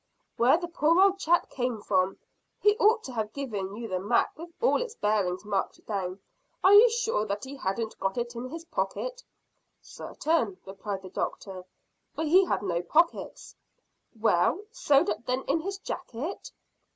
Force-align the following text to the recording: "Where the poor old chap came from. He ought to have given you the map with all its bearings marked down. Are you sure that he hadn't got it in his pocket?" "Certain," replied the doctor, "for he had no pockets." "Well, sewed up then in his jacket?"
"Where 0.35 0.57
the 0.57 0.67
poor 0.67 0.99
old 0.99 1.19
chap 1.19 1.47
came 1.51 1.79
from. 1.79 2.17
He 2.59 2.75
ought 2.77 3.03
to 3.03 3.11
have 3.13 3.33
given 3.33 3.75
you 3.75 3.87
the 3.87 3.99
map 3.99 4.35
with 4.35 4.49
all 4.59 4.81
its 4.81 4.95
bearings 4.95 5.45
marked 5.45 5.85
down. 5.85 6.19
Are 6.63 6.73
you 6.73 6.89
sure 6.89 7.23
that 7.27 7.43
he 7.43 7.55
hadn't 7.55 7.99
got 7.99 8.17
it 8.17 8.33
in 8.35 8.49
his 8.49 8.65
pocket?" 8.65 9.23
"Certain," 9.79 10.57
replied 10.65 11.03
the 11.03 11.09
doctor, 11.11 11.65
"for 12.15 12.23
he 12.23 12.45
had 12.45 12.63
no 12.63 12.81
pockets." 12.81 13.53
"Well, 14.19 14.63
sewed 14.71 15.07
up 15.07 15.23
then 15.27 15.43
in 15.43 15.59
his 15.59 15.77
jacket?" 15.77 16.49